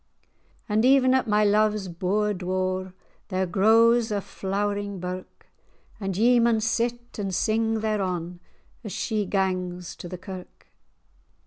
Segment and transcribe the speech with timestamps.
[0.67, 2.95] And even at my love's bour door
[3.27, 5.45] There grows a flowering birk;[#]
[5.99, 8.39] And ye maun sit and sing thereon
[8.83, 10.69] As she gangs to the kirk.